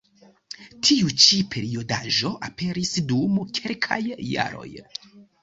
Tiu 0.87 1.11
ĉi 1.23 1.37
periodaĵo 1.55 2.31
aperis 2.49 2.95
dum 3.13 3.37
kelkaj 3.61 4.01
jaroj. 4.09 4.69